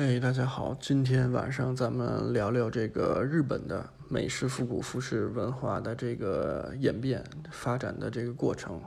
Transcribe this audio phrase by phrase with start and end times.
[0.00, 8.80] 哎，大家好，今天晚上咱们聊聊这个日本的美式复古服饰文化的这个演变发展的这个过程。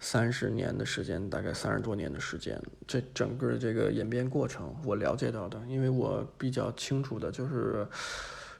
[0.00, 7.86] 三十年的时间，大概三十多年的时间，这整个这个演变过程，我了解到的，因为我比较清楚的就是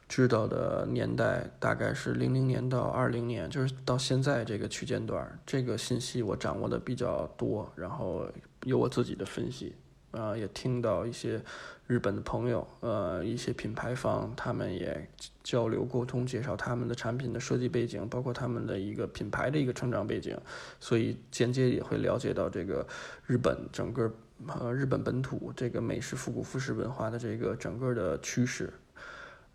[0.07, 8.25] 知道的年代大概是零零年到二零年，就是到现在这个区间段，这个信息我掌握的比较多，然后
[8.63, 9.75] 有我自己的分析。
[10.13, 11.41] 啊，也听到一些
[11.87, 15.09] 日本的朋友，呃，一些品牌方，他们也
[15.43, 20.37] 交流沟通，介绍他们的产品的设计背景，包括他们的一个品牌的一个成长背景，
[20.79, 22.87] 所以间接也会了解到这个
[23.25, 24.13] 日本整个
[24.47, 28.71] 呃日本本土这个美式复古服饰文化的这个整个的趋势，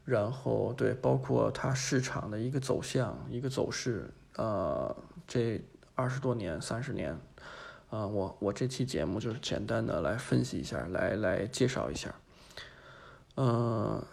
[0.05, 4.97] 然后对，包括它市场的一个走向、一个走势，呃，
[5.27, 5.61] 这
[5.95, 7.17] 二十多年、三十年。
[7.91, 12.15] 啊，我我这期节目就是简单的来分析一下，来来介绍一下。
[13.37, 14.05] 嗯，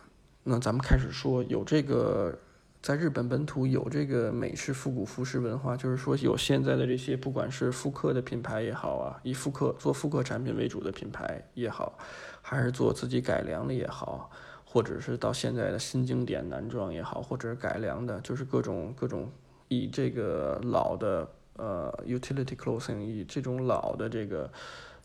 [0.44, 2.40] 那咱们开始说，有这个
[2.82, 11.98] 在日本本土有这个美式复古服饰文化，就是说有现在的这些，不管是复刻的品牌也好啊，以复刻做复刻产品为主的品牌也好，
[12.42, 14.32] 还是做自己改良的也好，
[14.64, 19.30] 或者是到现在的新经典男装也好，或者是改良的，就是各种各种
[19.68, 21.28] 以这个老的。
[21.58, 24.52] 呃，utility clothing 以这种老的这个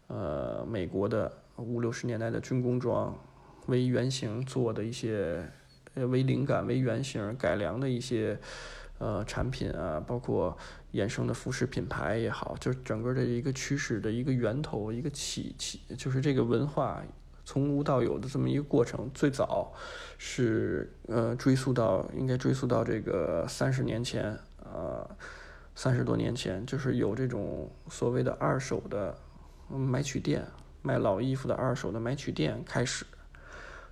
[0.08, 3.16] 呃美国的五六十年代的军工装
[3.66, 5.48] 为原型做的一些
[5.94, 8.36] 呃为灵感为原型改良的一些
[8.98, 10.56] 呃产品啊，包括
[10.94, 17.00] 衍生的服饰品牌也好，就是整个的一个趋势的一个源头一个起起，就是这个文化
[17.44, 19.72] 从无到有的这么一个过程，最早
[20.18, 25.08] 是呃追溯到应该追溯到这个三十年前啊。
[25.74, 29.16] 三十多年前，就是有这种所谓的二手的
[29.68, 30.46] 买取店，
[30.82, 33.06] 卖老衣服的二手的买取店开始。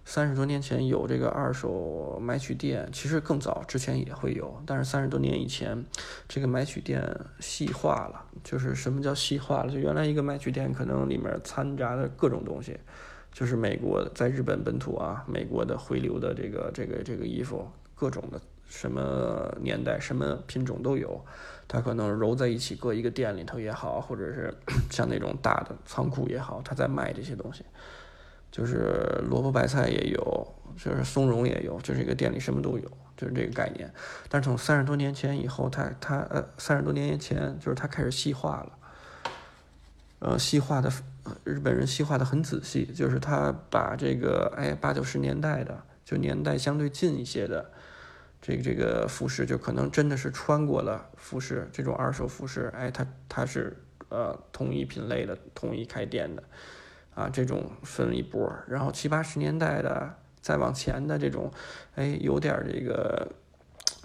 [0.05, 5.85] 三十多年前有这个二手买取店，其实更早之前也会有，但是三十多年以前，
[6.27, 7.03] 这个买取店
[7.41, 8.25] 细化了。
[8.43, 9.71] 就是什么叫细化了？
[9.71, 12.79] 就原来一个买取店可能里面掺杂的各种东西，
[13.33, 18.41] 就是美国在日本本土啊，美国的回流的这个这个这个衣服，各种的。
[18.69, 21.25] 什么年代、什么品种都有，
[21.67, 24.55] 它可能揉在一起，搁一个店里头也好，或者是
[24.91, 27.65] 像那种大的仓库也好，他在卖这些东西。
[28.51, 33.93] 就是萝卜白菜也有，就是松茸也有，就是一个店里什么都有，就是这个概念。
[34.31, 38.79] 但是从三十多年前以后，它它呃三十多年前就是它开始细化了，
[40.21, 40.91] 呃细化的
[41.45, 47.71] 日本人细化的很仔细，就是他把这个哎八九十年代的，就年代相对近一些的。
[48.41, 53.77] 这个这个服饰就可能真的是穿过了服饰，这种二手服饰，哎，它它是
[54.09, 56.43] 呃同一品类的，同一开店的，
[57.15, 61.53] 啊，这种分一波，然后七八十年代的再往前的这种，
[61.97, 63.29] 哎，有点这个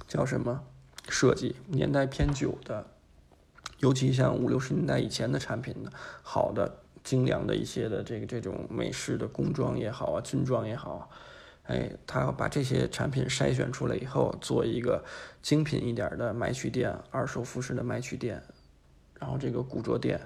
[0.08, 0.64] 叫什么
[1.08, 2.88] 设计，年代偏久的，
[3.78, 5.92] 尤其像五六十年代以前的产品的，
[6.24, 11.10] 好的精良的一些的这个这种美式的工装也好啊，军装也好。
[11.64, 15.04] 哎，他要把这些产品筛选出来以后，做一个
[15.42, 18.44] 精品一点的买取店，二手服饰的买取店，
[19.20, 20.20] 然后这个古着店，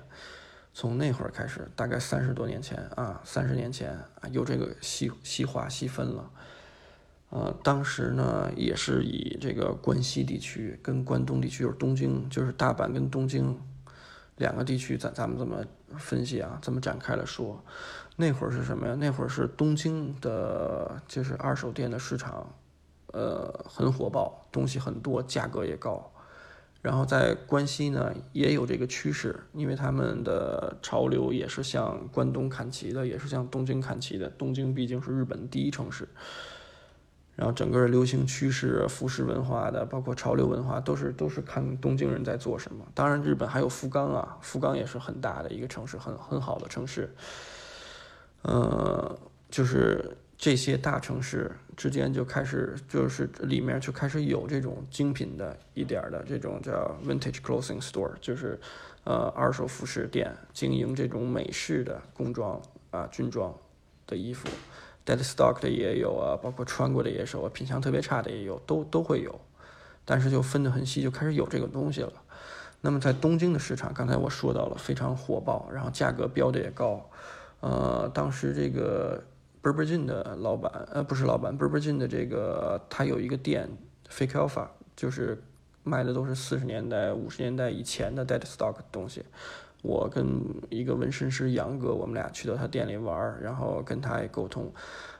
[0.73, 6.31] 从那会儿开始，大概三十多年前啊，三十年前啊，有这个细细化细分了。
[7.29, 13.59] 呃，当时呢，也是以这个关西地区跟关东地区，就是东京，就是大阪跟东京
[14.37, 15.63] 两个地区，咱咱们这么
[15.97, 17.63] 分析啊，这么展开来说。
[18.15, 18.95] 那会儿是什么呀？
[18.95, 22.51] 那会儿是东京的，就是二手店的市场，
[23.13, 26.11] 呃，很火爆，东西很多，价格也高。
[26.81, 34.29] 然后在关西呢，也有这个趋势，因为他们的潮流也是向关东看齐的，也是向东京看齐的。
[34.29, 36.07] 东京毕竟是日本第一城市，
[37.37, 42.83] 然后整个流行趋势、服饰文化的，包括潮流文化，都是都是看东京人在做什么。
[42.95, 47.13] 当然，日本还有福冈啊，福冈也是很大的一个城市，很很好的城市。
[48.41, 49.15] 呃，
[49.51, 58.59] 就是这些大城市之间就开始，就是里面就开始有这种精品的一点的这种叫 vintage clothing store，就是
[59.03, 62.59] 呃二手服饰店，经营这种美式的工装
[62.89, 63.53] 啊军装
[64.07, 64.49] 的衣服
[65.07, 69.39] ，dead stock 的也有啊，包括穿过的也有，品相特别差的也有，都都会有，
[70.05, 72.13] 但是就分得很细，就开始有这个东西了。
[72.81, 77.09] 那么在东京的市场，刚才我说到了非常火爆，然后价格标的也高。
[77.59, 79.23] 呃，当时这个
[79.63, 83.67] Burberry 的老板，呃，不是老板，Burberry 的这个他有一个店
[84.11, 85.41] ，Fake Alpha，就是
[85.83, 89.23] 卖的都是四十年代、五十年代以前的 Dead Stock 东西。
[89.87, 94.69] 我跟一个纹身师杨哥，我们俩去到他店里玩，然后跟他也沟通，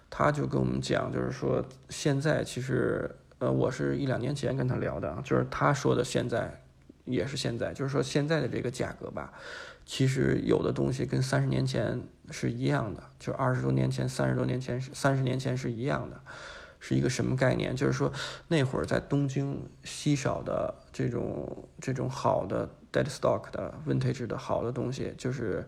[0.10, 3.10] 他就跟我们讲，就是说现在其实，
[3.40, 6.62] 呃，我是一两年前跟他聊的，就是他说的现在
[7.06, 9.32] 也是现在，就是说现在的这个价格吧，
[9.86, 16.20] 其实有的东西跟三十年前是一样的，就二十多年前、三十多年前、三十年前是一样的。
[16.80, 17.76] 是一个什么概念？
[17.76, 18.14] 就是说，
[18.50, 25.68] 那会儿在东京稀少的这种这种好的 dead stock 的 vintage 的好的东西，就是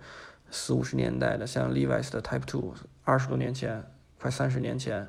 [0.52, 2.74] 四五十年代的，像 Levi's 的 Type Two，
[3.04, 3.84] 二十多年前，
[4.20, 5.08] 快三十年前，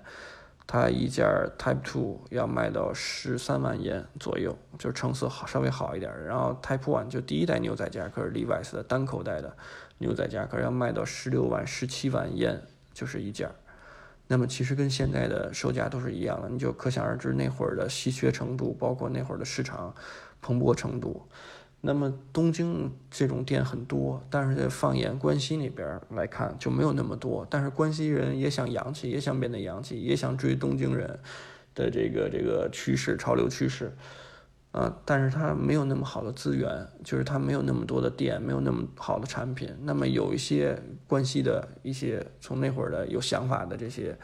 [0.66, 1.26] 它一件
[1.58, 6.12] Type Two 要卖到十三万元左右，就是成色好稍微好一点。
[6.24, 9.56] 然后 Type One 就第一代牛仔夹克，Levi's 的单口袋的
[9.98, 13.50] 牛仔夹克要卖到十六万、十七万元，就是一件。
[14.28, 19.92] 那么其实跟现在的售价都是一样的，你就可想而知那会儿的稀缺程度，包括那会儿的市场
[20.40, 21.26] 蓬勃程度。
[21.82, 27.46] 那么东京这种店很多，但是在放眼关西那边来看就没有那么多。
[27.48, 31.18] 但是关西人也想洋气，也想变得洋气，也想追东京人
[31.74, 33.92] 的这个这个趋势、潮流趋势。
[34.72, 39.68] 啊，但是它没有那么好的资源，就是它没有那么多的店，没有那么好的产品。
[39.82, 44.16] 那么有一些关系的一些从那会儿的有想法的这些，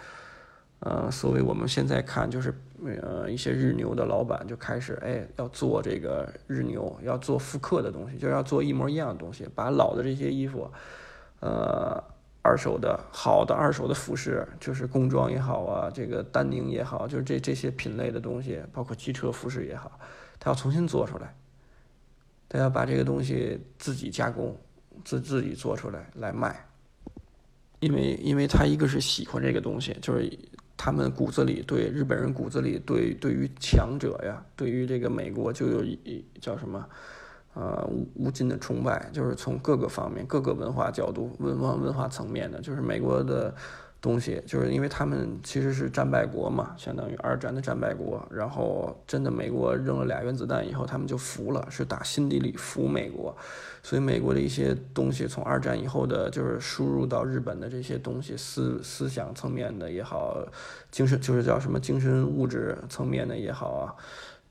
[0.80, 2.54] 呃，所谓我们现在看就是
[3.02, 10.70] 呃一些日牛的老板就开始哎要做这个日牛，要做复刻的东西，就要做一模一样的东西，把老的这些衣服，
[11.40, 12.02] 呃，
[12.42, 19.98] 二手的好的二手的服饰，就是工装也好啊，这个丹宁也好，就是这这些品类的东西，包括机车服饰也好。
[20.38, 21.34] 他要重新做出来，
[22.48, 24.54] 他要把这个东西自己加工，
[25.02, 26.54] 自自己做出来来卖，
[27.80, 30.30] 因为因为他一个是喜欢这个东西，就是
[30.76, 36.86] 他们骨子里对日本人骨子里对对于强者呀，对于这个美国就有一叫什么，
[37.54, 43.54] 呃无无尽的崇拜，就是从各个方面、各个文化角度、文化文化层面的，就是美国的。
[44.00, 48.24] 东西就是因为他们其实是战败国嘛，相当于二战的战败国。
[48.30, 53.36] 然后真的美国扔了俩原子弹以后，他们就服了，是打心底里服美国。
[53.82, 60.36] 所以美国的一些东西，从二战以后的，就是输入到日本的这些东西，思思想层面的也好，
[60.90, 63.94] 精神就是叫什么精神物质层面的也好啊，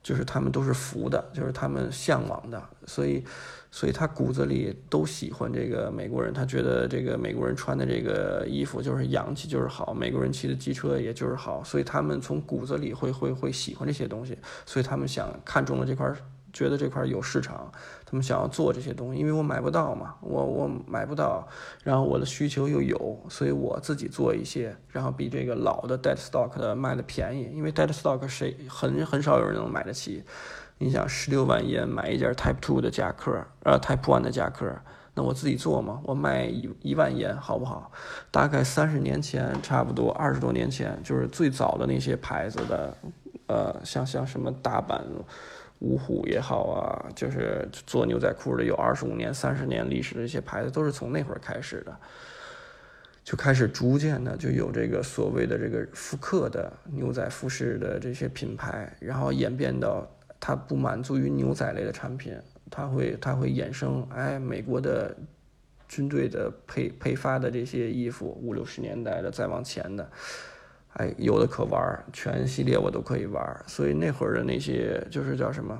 [0.06, 2.62] 就是他们都是服的，就是他们向往的。
[2.86, 3.26] 所以。
[3.72, 11.62] 所以他骨子里都喜欢这个美国人，他觉得这个美国人穿的这个衣服就是洋气，就是好；美国人骑的机车也就是好。
[11.62, 16.10] 所以他们从骨子里会会会喜欢这些东西，所以他们想看中了这块，
[16.56, 17.70] 觉得这块有市场，
[18.06, 19.20] 他们想要做这些东西。
[19.20, 21.46] 因为我买不到嘛，我我买不到，
[21.84, 30.24] 然后我的需求又有，所以我自己做一些，然后比这个老的 dead stock 的卖的便宜，因为 dead stock 谁很很少有人能买得起。
[30.78, 34.70] 你想十六万元买一件 Type Two 的夹克，呃，Type One 的夹克，
[35.14, 37.90] 那我自己做嘛，我卖一一万元好不好？
[38.30, 42.98] 大概三十年前，差不多二十多年前，就是最早的那些牌子的，
[43.48, 45.00] 呃，像像什么大阪、
[45.80, 51.96] 五虎也好啊，就是做牛仔裤的，有二十五年、三十年历史的一些牌子，都是从那会儿开始的，
[53.24, 60.08] 就开始逐渐的就有这个所谓的这个复刻的牛仔服饰的这些品牌，然后演变到。
[60.38, 62.38] 它不满足于牛仔类的产品，
[62.70, 65.16] 它会它会衍生，哎，美国的
[65.88, 70.08] 军队的配配发的这些衣服，五六十年代的再往前的，
[70.96, 73.64] 哎，有的可玩，全系列我都可以玩。
[73.68, 75.78] 所以那会儿的那些就是叫什么，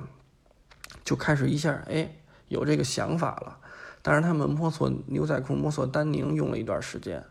[1.04, 2.10] 就开始一下，哎，
[2.48, 3.58] 有这个想法了。
[4.02, 7.24] 但是他们摸索牛仔裤，摸索丹宁用了一段时间，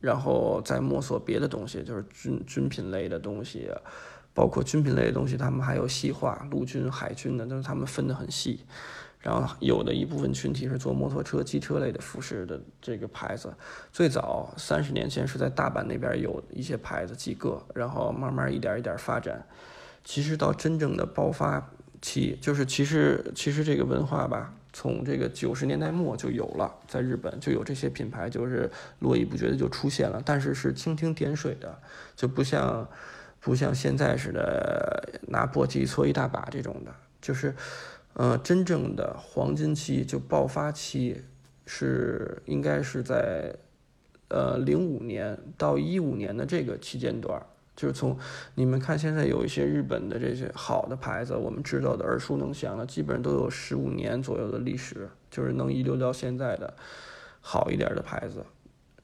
[0.00, 3.70] 然后再摸索别的东西，就是军军品类的东西。
[4.32, 8.60] 包括军品类的东西，他们还有细化，陆军、海军的，但是他们分得很细。
[9.20, 13.52] 然后有的一部分群体是做摩托车、机车类的服饰的这个牌子。
[13.92, 19.44] 最早三十年前是在大阪那边有一些牌子几个，然后慢慢一点一点发展。
[20.04, 21.70] 其实到真正的爆发
[22.00, 28.70] 期，就是其实其实这个文化吧，从这个九十年代末就有了，在日本就有这些品牌，就是
[29.00, 31.78] 络绎不绝的就出现了，但是是蜻蜓点水的，
[32.14, 32.86] 就不像。
[33.38, 37.54] 不像现在似的拿簸箕搓一大把这种的，就是，
[38.18, 41.20] 呃，真正的黄金期就爆发期
[41.66, 43.54] 是应该是在，
[44.28, 47.38] 呃，零五年到一五年的这个期间段，
[47.76, 48.16] 就是从
[48.54, 56.72] 你们看现在有一些日本的这些好的牌子，我们知道的耳熟能详的，基本上都有十五年左右的历史，就是能遗留到现在的
[57.42, 58.42] 好一点的牌子。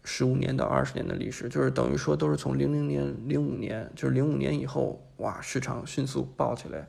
[0.05, 6.89] 十五年到二十年的历史，就是等于说都是从零零年、零五年，就是零五年以后，哇，市场迅速爆起来，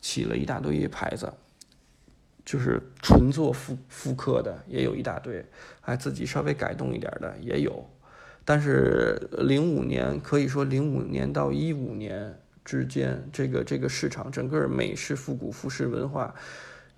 [0.00, 1.30] 起了一大堆牌子，
[2.48, 5.44] 就是纯做复复刻的也有一大堆，
[5.82, 7.86] 哎自己稍微改动一点的也有。
[8.42, 16.34] 但是零五年可以说零五年到一五年之间，这个这个市场整个美式复古服饰文化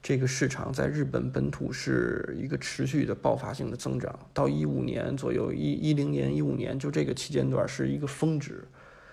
[0.01, 4.17] 这个市场在日本本土是一个持续的爆发性的增长。
[4.33, 8.63] 到一五年左右，一一零年一五年就这个期间段是一个峰值，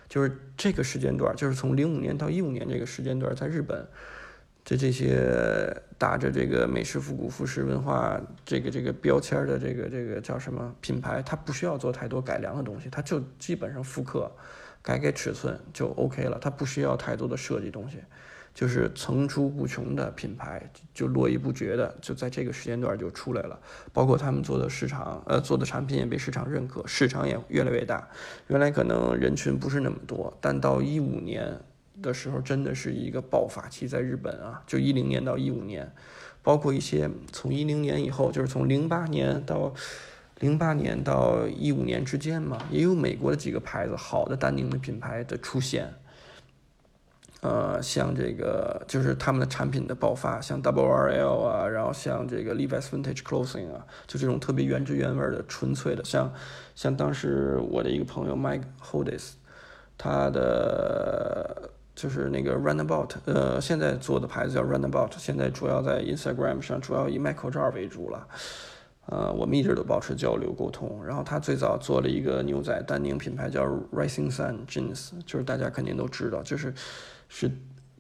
[0.08, 3.84] 就是这个时间段，就是从零五年到一五年这个时间段，在日本。
[4.68, 14.30] 这这些打着这个美式复古服饰文化这个这个标签的这个这个叫什么品牌，它不需要做太多改良的东西，它就基本上复刻，
[14.82, 18.00] 改改尺寸就 OK 了，它不需要太多的设计东西，
[18.54, 20.62] 就是层出不穷的品牌
[20.94, 23.58] 就络绎不绝的就在这个时间段就出来了，
[23.94, 28.06] 包括他们做的市场呃做的产品也被市场认可，市场也越来越大，
[28.48, 31.58] 原来可能人群不是那么多，但到一五年。
[32.02, 35.92] 的时候真的是一个爆发期，在日本啊，就一零年到一五年，
[36.44, 39.74] 包括一些从一零年以后，就是从零八年到
[40.40, 45.92] 零八年到一五年之间嘛，也有美国的几个牌子好的丹宁的品牌的出现，
[47.42, 56.32] 呃，像这个就是他们的产品的爆发，像 Double RL 啊，然后像这个 Levi's Vintage Clothing 啊，就这种特别原汁原味的、纯粹的，像
[56.76, 59.32] 像当时我的一个朋友 Mike Hodes，
[59.98, 61.72] 他的。
[61.98, 68.28] 就是那个 Runabout，呃，现在做的牌子叫 Runabout，现在主要在 Instagram 上，主要以卖口罩为主了。
[69.08, 71.04] 呃，我们一直都保持交流沟通。
[71.04, 76.72] 然后他最早做了一个牛仔丹宁品牌叫 Rising Sun Jeans，就是大家肯定都知道，就是
[77.30, 77.50] 是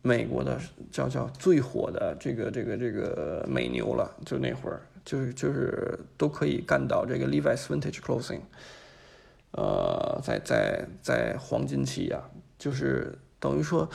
[0.04, 0.60] 美国的
[0.92, 4.16] 叫叫最火的这个这个这个美牛了。
[4.24, 8.42] 就那会儿，就是就是都可以干到这个 Levi's Vintage Clothing。
[9.54, 12.22] 呃，在在在黄金期呀，
[12.60, 13.18] 就是。
[13.40, 13.90] 等于说，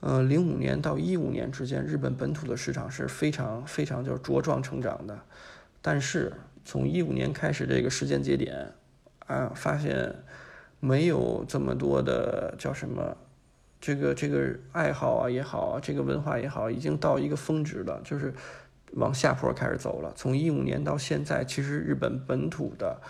[0.00, 5.18] 呃，零五年到一五年之间，日本本土的市场是非常非常就是茁壮成长的。
[5.80, 6.32] 但是
[6.64, 8.72] 从一五年开始这个时间节点，
[9.26, 10.14] 啊，发现
[10.80, 13.16] 没有这么多的叫什么，
[13.80, 18.34] 这个这个爱好啊也好啊，这个文化也好，已经到一个峰值了，就是
[18.92, 20.12] 往下坡开始走了。
[20.14, 23.00] 从一五年到现在，其实日本本土的。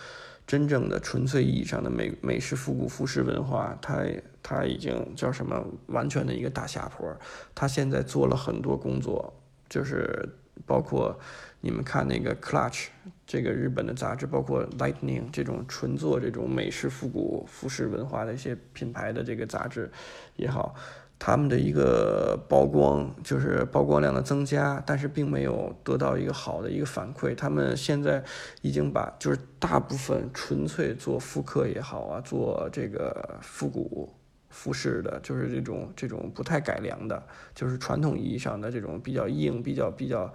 [0.46, 4.04] 真正的纯粹意义上的美美式复古服饰文化，它
[4.42, 5.64] 它已经叫什么？
[5.86, 7.16] 完全的一个大下坡。
[7.54, 9.32] 他现在做了很多工作，
[9.68, 10.28] 就是
[10.66, 11.18] 包括
[11.60, 12.88] 你们看那个 Clutch
[13.26, 19.90] 这个日本的杂志，包括 Lightning 这种纯做这种美式复古服饰文化的一些品牌的这个杂志
[20.36, 20.74] 也好。
[21.24, 27.32] 他们的一个曝光就是曝光量的增加，但是并没有得到一个好的一个反馈。
[27.32, 28.20] 他们现在
[28.60, 34.12] 已经把就是大部分纯粹做复刻也好啊，做这个复古
[34.50, 37.22] 服饰的，就是这种这种不太改良的，
[37.54, 40.34] 就是传统意义上的这种比较硬、比较比较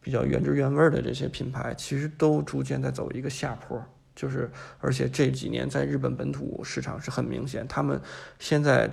[0.00, 3.82] 比较原汁原味的这些品牌，其实都逐渐在走一个下坡。
[4.14, 8.00] 就是而且这几年在日本本土市场是很明显，他们
[8.38, 8.88] 现在。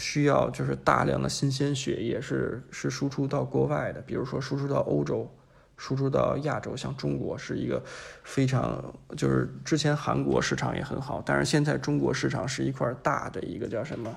[0.00, 5.30] 需要就是大量的新鲜血液是是输出到国外的，比如说输出到欧洲，
[5.76, 7.80] 输出到亚洲，像中国是一个
[8.24, 8.82] 非常
[9.16, 14.14] 就是之前韩国市场也很好，但是现在中国市场是一块大的一个叫什么，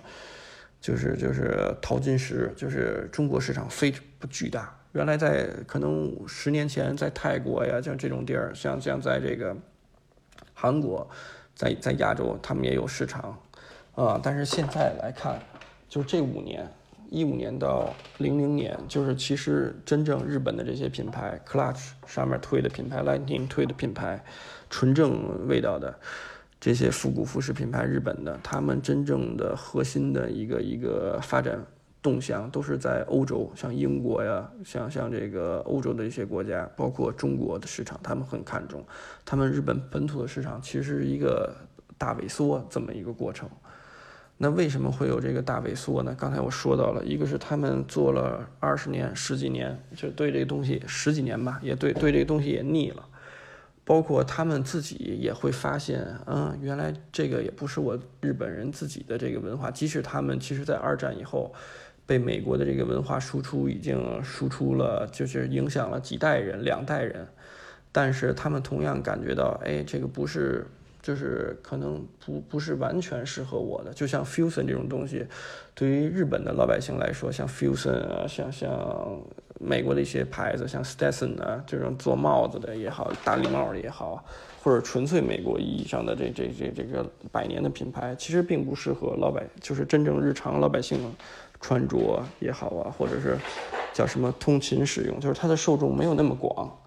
[0.82, 4.74] 就是就是淘金石，就是中国市场非常巨大。
[4.94, 9.56] 原来在可能十年前在泰国呀，像这种地儿，像像在这个
[10.54, 11.10] 韩国，
[11.56, 13.38] 在在亚洲他们也有市场
[13.96, 15.40] 啊，但是现在来看。
[15.94, 16.68] 就这五年，
[17.12, 24.26] 一五年到零零年，就是其实真正日本的这些品牌，Clutch 上面推的品牌，Lightning 推的品牌，
[24.72, 25.96] 纯正味道的
[26.60, 31.64] 这些复古服饰品牌，日本的，他们真正的核心的一个一个发展
[32.02, 38.84] 动向，都是在欧洲，像英国呀，像像这个欧洲的一些国家，包括中国的市场，他们很看重。
[39.24, 41.56] 他们日本本土的市场其实是一个
[42.00, 43.48] 大萎缩这么一个过程。
[44.38, 46.14] 那为什么会有这个大萎缩呢？
[46.20, 53.08] 刚才我说到了，一个是他们做了二十年、十几年，就对这个东西十几年吧，也对对这个东西也腻了。
[53.86, 59.70] 包括他们自己也会发现，嗯，原来这个也不是我日本人自己的这个文化。
[59.72, 61.54] 即使他们其实在二战以后
[62.06, 67.26] 被美国的这个文化输出已经输出了，就是影响了几代人、两代人，
[67.92, 70.66] 但是他们同样感觉到，哎，这个不是。
[71.04, 75.28] 就是可能不不是完全适合我的，就像 fusion 这种东西，
[75.76, 79.22] 对于日本的老百姓来说，像 fusion 啊，像像
[79.60, 84.24] 美国的一些牌子，像 Stetson 啊这种做帽子的也好，大礼帽也好，
[84.64, 90.98] 或者纯粹美国意义上的这这这这个百年的品牌，其实并不适合老百，就是真正日常老百姓
[91.60, 93.38] 穿着也好啊，或者是
[93.94, 96.80] 叫什么通勤使用，就是它的受众没有那么广。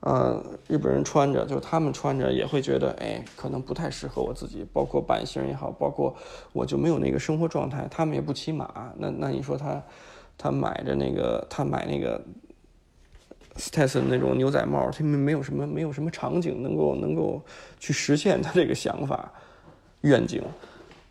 [0.00, 6.16] 呃，日本人穿着，就是他们穿着也会觉得，哎，可能不太适合我自己，包括版型也好，包括
[6.54, 7.86] 我就没有那个生活状态。
[7.90, 9.82] 他们也不骑马，那那你说他，
[10.38, 12.18] 他买的那个，他买那个
[13.56, 17.42] s t e s o n 那种牛仔帽，他们没有什么没有什么场景能够能够
[17.78, 19.30] 去实现他这个想法
[20.00, 20.42] 愿景，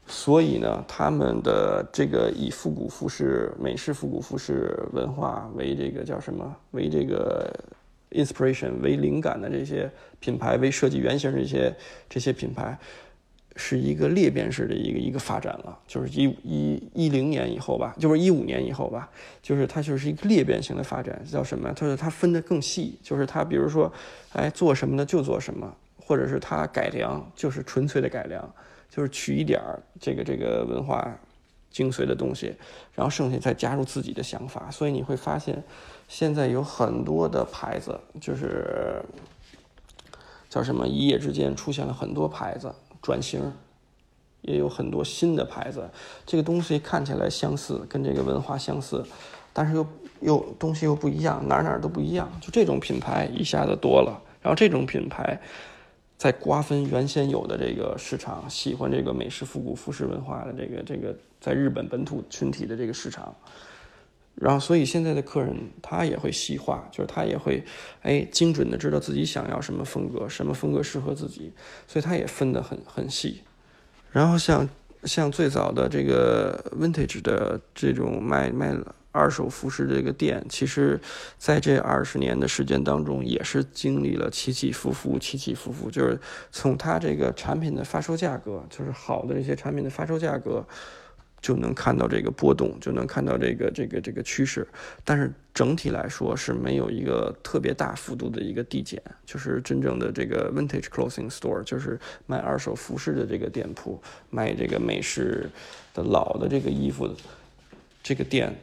[0.07, 6.55] 所以呢，他们的这个以复古服饰、美式复古服饰文化为这个叫什么？
[6.71, 7.53] 为这个。
[8.11, 9.89] Inspiration 为灵感的这些
[10.19, 11.75] 品牌，为设计原型这些
[12.09, 12.77] 这些品牌，
[13.55, 15.77] 是一个裂变式的一个一个发展了。
[15.87, 19.09] 就是一一一零年以后吧，就是一五年以后吧，
[19.41, 21.71] 就是它就是一个裂变型的发展，叫什么？
[21.73, 23.91] 它是它分得更细，就是它比如说，
[24.33, 28.51] 哎，做什么的就做什么，或者是它改良，就是纯粹的改良，
[28.89, 31.15] 就是取一点儿这个这个文化
[31.69, 32.55] 精髓的东西，
[32.95, 34.71] 然后剩下再加入自己的想法。
[34.71, 35.63] 所以你会发现。
[36.09, 38.99] 现在有很多的牌子，就是
[40.49, 40.87] 叫什么？
[40.87, 43.39] 一夜之间出现了很多牌子转型，
[44.41, 45.87] 也有很多新的牌子。
[46.25, 49.05] 这个东西看起来相似，跟这个文化相似，
[49.53, 49.87] 但是又
[50.21, 52.27] 又东西又不一样，哪哪都不一样。
[52.41, 55.39] 就这种品牌一下子多了，然后这种品牌
[56.17, 63.35] 在瓜分原先有的这个市场，喜欢这个美式复古服饰文化的这个这个在日本本土群体的这个市场。
[64.41, 67.61] 然后，所以现在的客人他也会细化，就是他也会，
[68.01, 71.51] 哎，精准的知道自己想要什么风格，什么风格适合自己，
[71.85, 73.41] 所以他也分得很很细。
[74.13, 74.69] 然后像
[75.03, 78.73] 像最早的这个 vintage 的这种卖卖
[79.11, 80.97] 二手服饰这个店，其实
[81.37, 86.17] 在这二十年的时间当中，也是经历了起起伏伏，起起伏伏，就是
[86.49, 90.65] 从它这个产品的发售价格，就是好的这些产品的发售价格。
[91.41, 94.67] 就能看到这个波动，就能看到这个这个这个趋势，
[95.03, 99.01] 但是整体来说是没有一个特别大幅度的一个递减。
[99.25, 105.49] 就是真正的这个 vintage clothing store，就是卖二手服饰的这个店铺，卖这个美式
[105.93, 107.15] 的老的这个衣服的
[108.03, 108.53] 这个店，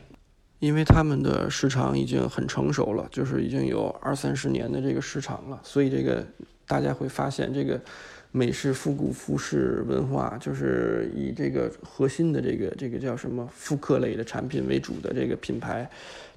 [0.58, 6.26] 因为他们的市场已经很成熟了，就是已经有二三十年的这个市场了，所以这个
[6.66, 7.80] 大家会发现这个。
[8.36, 15.88] 美式复古服饰文化就是以这个核心的这个这个叫什么复刻类的产品为主的这个品牌，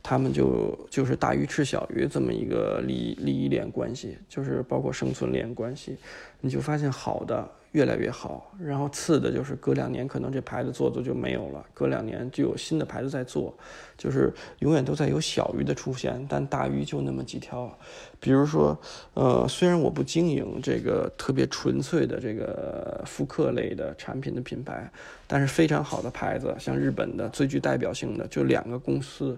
[0.01, 5.97] 他们就就是大鱼吃小鱼这么一个利利益链关系，就是包括生存链关系，
[6.41, 7.49] 你就发现好的。
[7.73, 13.55] 越来越好，然后次的就是隔两年可能这牌子做做就没有了，隔两年就有新的牌子在做，
[13.95, 17.71] 就是永远都在有小鱼的出现，但大鱼就那么几条。
[18.19, 18.75] 比如说，
[19.13, 24.91] 呃，虽然我不经营这个特别纯粹的这个复刻类的产品的品牌，
[25.27, 29.37] 但是非常好的牌子，像日本的最具代表性的就两个公司，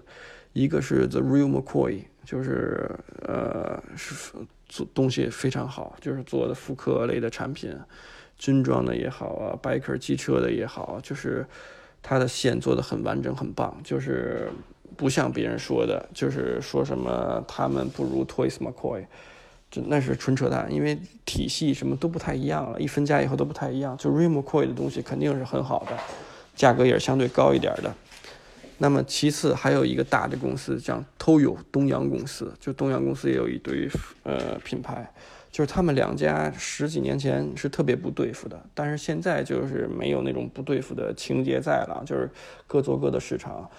[0.52, 2.90] 一个是 The Real McCoy，就是
[3.26, 4.14] 呃是
[4.68, 7.74] 做东西非常好，就是做的复刻类的产品。
[8.38, 11.46] 军装的也好啊，biker 机车的也好，就是
[12.02, 14.48] 它的线做的很完整很棒，就是
[14.96, 19.04] 不像别人说的，就是说什么他们不如 Toys McCoy，
[19.70, 23.96] 这那是纯扯淡，因为体系什么都不太一样了，一分家以后都不太一样。
[23.96, 25.96] 就 Real McCoy 的东西肯定是很好的，
[26.56, 27.94] 价格也是相对高一点的。
[28.82, 33.88] 那么其次还有一个大的公司叫 Toyo 东洋公司，就东洋公司也有一堆
[34.24, 35.08] 呃品牌。
[35.52, 42.28] 就是他们两家十几年前是特别不对付的，但是现在就是没有那种不对付的情节在了，就是
[42.66, 43.70] 各做各的市场。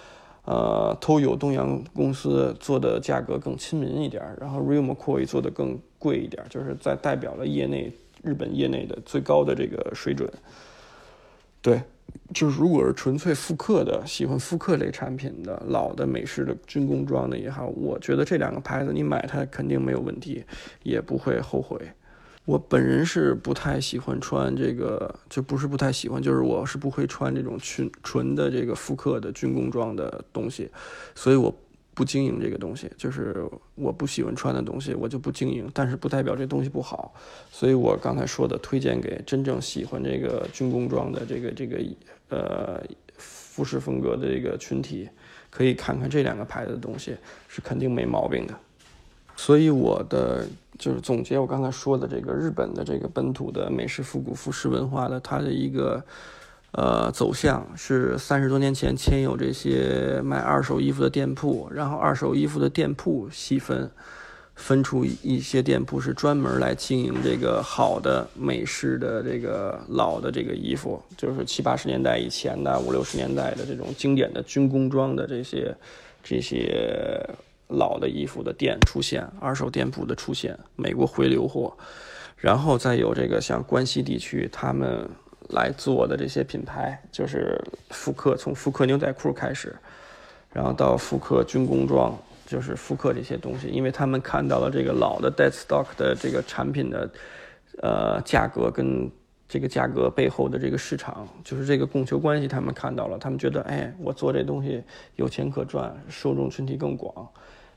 [0.46, 10.32] 呃，Toyo 东洋公司做的价格更亲民一点，然后 Real McCoy 做的更贵一点，就是在代表了业内日本业内的最高的这个水准。
[11.60, 11.82] 对。
[12.32, 20.44] 就是如果是纯粹复刻的，喜欢复刻类产品的，老的美式的军工装的也好，我觉得这两个牌子你买它肯定没有问题，
[20.82, 21.78] 也不会后悔。
[22.44, 30.70] 我本人是不太喜欢穿这个，就不是不太喜欢，就是我是不会穿这种纯纯的这个复刻的军工装的东西，
[31.14, 31.54] 所以我。
[31.94, 35.70] 不经营这个东西，就是我不喜欢穿的东西，我就不经营。
[35.72, 37.14] 但是不代表这东西不好，
[37.50, 41.78] 所以我刚才说的，推荐给真正喜欢这个军工装的这个这个
[42.28, 42.82] 呃
[43.16, 45.08] 服饰风格的这个群体，
[45.50, 47.16] 可以看看这两个牌子的东西，
[47.48, 48.54] 是肯定没毛病的。
[49.36, 50.46] 所以我的
[50.78, 56.04] 就是总结我刚才说的这个日本的这个本土的美式复古服饰文化的它的一个。
[56.76, 63.88] 呃，走向是三十多年前签有这些卖二手衣服的店铺，然后二手衣服的店铺细分，
[64.56, 75.72] 分出一些店铺是专门来经营这个好的美式的这个老的这个衣服，就是七八十年代以前的、五六十年代的这种经典的军工装的这些
[76.24, 77.24] 这些
[77.68, 81.76] 老的衣服的店出现，二手店铺的出现，美国回流货，
[82.36, 85.08] 然后再有这个像关西地区他们
[85.50, 89.74] 来做的这些品牌，就是复刻，从复刻牛仔裤开始，
[90.52, 92.16] 然后到复刻军工装。
[92.46, 97.10] 就是复刻这些东西，因为他们看到了这个老的 dead stock 的这个产品的，
[97.80, 99.10] 呃，价格跟
[99.48, 104.84] 这个价格背后的这个市场，就是这个供求关系，他们看到了，他们觉得，哎，我做这东西
[105.16, 107.26] 有钱可赚，受众群体更广，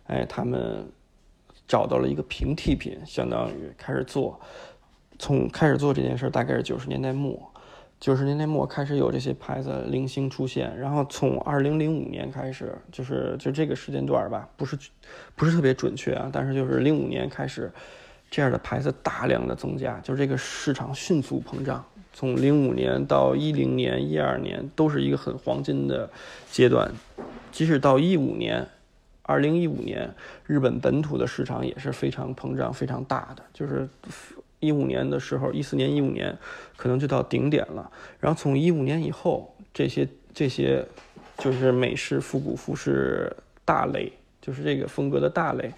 [0.08, 0.86] 哎，他们
[1.66, 4.38] 找到了一个平替品，相当于开始做，
[5.18, 7.40] 从开始做这件事大概是九十年代末。
[8.00, 14.78] 九十年代末开始有这些牌子零星出现，然后从二零零五年开始，就是就这个时间段吧，不是
[15.36, 17.72] 不是特别准确啊，但是就是零五年开始，
[18.30, 21.84] 这样的牌子大量的增加，就是这个市场迅速膨胀。
[22.14, 26.08] 从零五年到一零年、一二年都是一个很黄金的
[26.52, 26.92] 阶段，
[27.52, 28.68] 即使到一五年，
[29.24, 30.14] 二零一五年，
[30.46, 33.90] 日本本土的市场也是非常膨胀、非常大的，就是。
[34.68, 36.38] 一五年的时候，一四年、一五年，
[36.76, 37.90] 可能就到顶点了。
[38.20, 40.86] 然后从一五年以后，这些这些
[41.38, 45.72] 就是美式复古服饰大类，就是这个风格的大类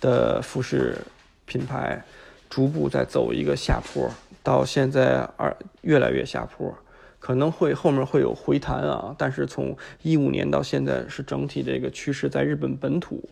[0.00, 0.96] 的服饰
[1.44, 2.02] 品牌，
[2.48, 4.10] 逐步在走一个下坡。
[4.42, 6.74] 到现在二越来越下坡，
[7.18, 9.14] 可能会后面会有回弹啊。
[9.18, 13.28] 但是从一五年到现在，是整体这个趋势，在日本本土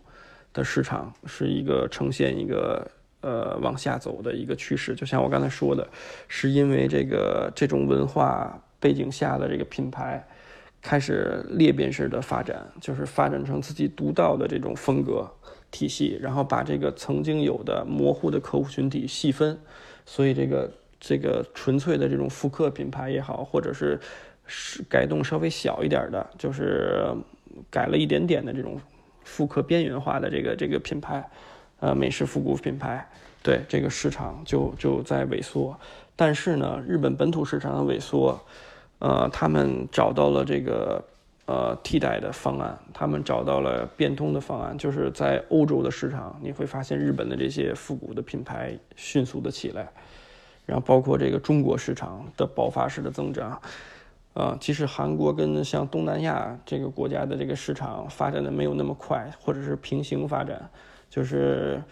[0.52, 2.90] 的市场是一个呈现一个。
[3.22, 5.88] 呃，往下走的一个趋势，就像我刚才说的，
[6.26, 10.26] 是因为这个这种文化背景下的这个品牌
[10.80, 15.30] 开始裂变式的发展，就是发展成自己独到的这种风格
[15.70, 19.56] 体系，然后把这个曾经有的模糊的客户群体细分，
[20.04, 24.00] 所以这个这个纯粹的这种复刻品牌也好，或者是
[24.46, 27.06] 是改动稍微小一点的，就是
[27.70, 28.80] 改了一点点的这种
[29.22, 31.30] 复刻边缘化的这个这个品牌。
[31.82, 33.04] 呃，美式复古品牌，
[33.42, 35.76] 对这个市场就就在萎缩，
[36.14, 38.40] 但是呢，日本本土市场的萎缩，
[39.00, 41.04] 呃，他们找到了这个
[41.46, 49.88] 呃替代的方案，他们找到了变通的方案，就是在欧洲的市场，你会发现日本的这些复古的品牌迅速的起来，
[50.64, 53.60] 然后包括这个中国市场的爆发式的增长，
[54.34, 60.70] 呃，其实韩国跟像东南亚这个国家的这个市场发展的没有那么快，或者是平行发展。
[61.12, 61.82] 就是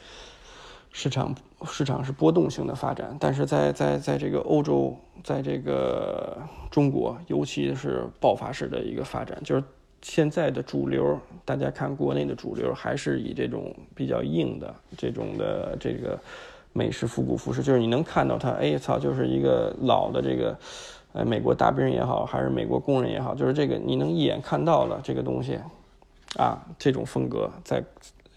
[0.93, 1.35] 市场
[1.67, 6.39] 市场是波动性的发展，但是在在在这个欧洲，在这个
[6.71, 9.39] 中国，尤其是爆发式的一个发展。
[9.45, 9.63] 就是
[10.01, 16.19] 现在的主流，大家看国内的主流还是以这种比较硬的这种的这个
[16.73, 20.59] 美式复古服饰，就是你能看到它，哎操，就是一个老的这个，
[21.13, 25.61] 呃，美国大兵也好，还是美国工人也好，就是这个你能一眼看到了这个东西，
[26.39, 27.85] 啊，这种风格在。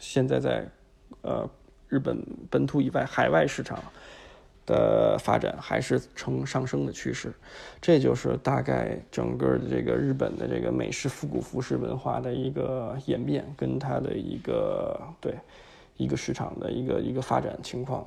[0.03, 0.67] 现在在，
[1.21, 1.49] 呃，
[1.87, 3.81] 日本本土以外海外市场
[4.65, 7.33] 的发展还是呈上升的趋势，
[7.81, 15.33] 这就是大概整个的这个日本的这个美式复古服饰文化的一个演变，跟它的一个对
[15.95, 18.05] 一个市场的一个一个发展情况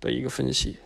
[0.00, 0.78] 的一个分析。